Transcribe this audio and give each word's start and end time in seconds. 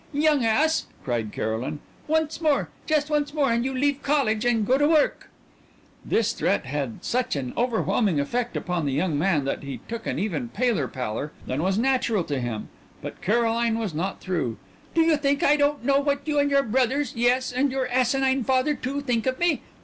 "Young 0.13 0.43
ass!" 0.43 0.87
cried 1.03 1.31
Caroline. 1.31 1.77
"Once 2.07 2.41
more, 2.41 2.69
just 2.87 3.11
once 3.11 3.35
more 3.35 3.51
and 3.51 3.63
you 3.63 3.71
leave 3.71 4.01
college 4.01 4.45
and 4.45 4.65
go 4.65 4.75
to 4.79 4.87
work." 4.87 5.29
This 6.03 6.33
threat 6.33 6.65
had 6.65 7.05
such 7.05 7.35
an 7.35 7.53
overwhelming 7.55 8.19
effect 8.19 8.57
upon 8.57 8.87
the 8.87 8.93
young 8.93 9.15
man 9.19 9.45
that 9.45 9.61
he 9.61 9.79
took 9.87 10.07
on 10.07 10.13
an 10.13 10.17
even 10.17 10.49
paler 10.49 10.87
pallor 10.87 11.33
than 11.45 11.61
was 11.61 11.77
natural 11.77 12.23
to 12.23 12.39
him. 12.39 12.69
But 13.03 13.21
Caroline 13.21 13.77
was 13.77 13.93
not 13.93 14.19
through. 14.19 14.57
"Do 14.95 15.01
you 15.01 15.17
think 15.17 15.43
I 15.43 15.55
don't 15.55 15.85
know 15.85 15.99
what 15.99 16.27
you 16.27 16.39
and 16.39 16.49
your 16.49 16.63
brothers, 16.63 17.13
yes, 17.15 17.51
and 17.51 17.71
your 17.71 17.87
asinine 17.87 18.43
father 18.43 18.73
too, 18.73 19.01
think 19.01 19.27
of 19.27 19.37
me? 19.37 19.61